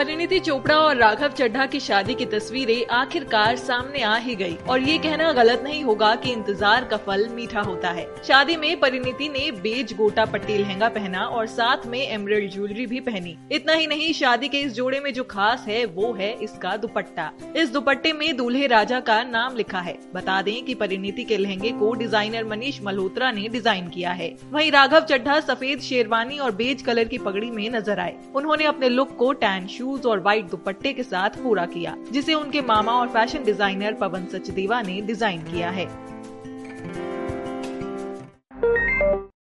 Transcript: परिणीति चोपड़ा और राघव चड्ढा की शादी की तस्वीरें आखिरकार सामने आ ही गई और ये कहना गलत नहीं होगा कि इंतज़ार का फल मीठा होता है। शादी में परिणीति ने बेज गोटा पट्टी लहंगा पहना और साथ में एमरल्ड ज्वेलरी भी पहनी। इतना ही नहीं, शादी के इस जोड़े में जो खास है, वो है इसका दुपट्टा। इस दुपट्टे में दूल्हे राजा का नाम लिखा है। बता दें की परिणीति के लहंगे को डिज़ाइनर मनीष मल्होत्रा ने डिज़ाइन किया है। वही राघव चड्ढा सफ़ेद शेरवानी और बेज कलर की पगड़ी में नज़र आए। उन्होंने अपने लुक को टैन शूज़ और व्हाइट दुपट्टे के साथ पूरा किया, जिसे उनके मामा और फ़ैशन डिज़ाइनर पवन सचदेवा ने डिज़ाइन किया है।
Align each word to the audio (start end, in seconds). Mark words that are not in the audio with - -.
परिणीति 0.00 0.38
चोपड़ा 0.40 0.76
और 0.76 0.96
राघव 0.96 1.28
चड्ढा 1.28 1.64
की 1.66 1.78
शादी 1.80 2.14
की 2.14 2.24
तस्वीरें 2.26 2.86
आखिरकार 2.90 3.56
सामने 3.56 4.02
आ 4.02 4.14
ही 4.16 4.34
गई 4.34 4.54
और 4.68 4.80
ये 4.80 4.96
कहना 4.98 5.32
गलत 5.32 5.62
नहीं 5.64 5.82
होगा 5.84 6.14
कि 6.14 6.30
इंतज़ार 6.32 6.84
का 6.84 6.96
फल 6.98 7.26
मीठा 7.28 7.60
होता 7.60 7.90
है। 7.90 8.06
शादी 8.24 8.56
में 8.56 8.78
परिणीति 8.80 9.28
ने 9.28 9.50
बेज 9.62 9.92
गोटा 9.96 10.24
पट्टी 10.26 10.56
लहंगा 10.58 10.88
पहना 10.88 11.24
और 11.24 11.46
साथ 11.46 11.84
में 11.86 11.98
एमरल्ड 11.98 12.50
ज्वेलरी 12.52 12.86
भी 12.86 13.00
पहनी। 13.00 13.36
इतना 13.52 13.72
ही 13.72 13.86
नहीं, 13.86 14.12
शादी 14.12 14.48
के 14.48 14.60
इस 14.60 14.72
जोड़े 14.74 15.00
में 15.00 15.12
जो 15.14 15.24
खास 15.24 15.64
है, 15.68 15.84
वो 15.84 16.12
है 16.12 16.32
इसका 16.38 16.76
दुपट्टा। 16.76 17.30
इस 17.56 17.72
दुपट्टे 17.72 18.12
में 18.12 18.36
दूल्हे 18.36 18.66
राजा 18.66 19.00
का 19.02 19.22
नाम 19.24 19.56
लिखा 19.56 19.80
है। 19.80 19.96
बता 20.14 20.40
दें 20.42 20.64
की 20.64 20.74
परिणीति 20.76 21.24
के 21.24 21.38
लहंगे 21.38 21.72
को 21.72 21.92
डिज़ाइनर 21.94 22.44
मनीष 22.46 22.80
मल्होत्रा 22.82 23.30
ने 23.32 23.46
डिज़ाइन 23.48 23.88
किया 23.90 24.12
है। 24.12 24.34
वही 24.52 24.70
राघव 24.70 25.00
चड्ढा 25.02 25.38
सफ़ेद 25.42 25.80
शेरवानी 25.82 26.38
और 26.38 26.54
बेज 26.54 26.82
कलर 26.82 27.04
की 27.04 27.18
पगड़ी 27.20 27.50
में 27.50 27.68
नज़र 27.70 28.00
आए। 28.00 28.16
उन्होंने 28.34 28.64
अपने 28.64 28.88
लुक 28.88 29.16
को 29.16 29.32
टैन 29.40 29.66
शूज़ 29.68 29.88
और 29.98 30.20
व्हाइट 30.20 30.50
दुपट्टे 30.50 30.92
के 30.92 31.02
साथ 31.02 31.30
पूरा 31.30 31.66
किया, 31.66 31.96
जिसे 32.12 32.34
उनके 32.34 32.62
मामा 32.62 32.92
और 32.92 33.08
फ़ैशन 33.08 33.44
डिज़ाइनर 33.44 33.94
पवन 33.94 34.26
सचदेवा 34.26 34.82
ने 34.82 35.00
डिज़ाइन 35.00 35.42
किया 35.42 35.70
है। 35.70 35.86